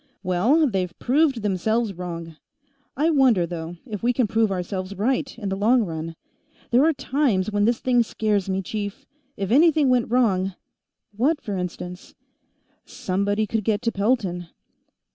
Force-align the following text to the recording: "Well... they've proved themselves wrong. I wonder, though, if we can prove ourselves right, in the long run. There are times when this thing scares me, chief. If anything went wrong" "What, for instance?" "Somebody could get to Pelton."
"Well... 0.23 0.65
they've 0.67 0.97
proved 0.97 1.43
themselves 1.43 1.93
wrong. 1.93 2.35
I 2.97 3.11
wonder, 3.11 3.45
though, 3.45 3.77
if 3.85 4.01
we 4.01 4.13
can 4.13 4.25
prove 4.25 4.51
ourselves 4.51 4.95
right, 4.95 5.37
in 5.37 5.49
the 5.49 5.55
long 5.55 5.83
run. 5.83 6.15
There 6.71 6.83
are 6.85 6.93
times 6.93 7.51
when 7.51 7.65
this 7.65 7.77
thing 7.77 8.01
scares 8.01 8.49
me, 8.49 8.63
chief. 8.63 9.05
If 9.37 9.51
anything 9.51 9.89
went 9.89 10.09
wrong" 10.09 10.55
"What, 11.21 11.39
for 11.39 11.55
instance?" 11.55 12.15
"Somebody 12.83 13.45
could 13.45 13.63
get 13.63 13.83
to 13.83 13.91
Pelton." 13.91 14.47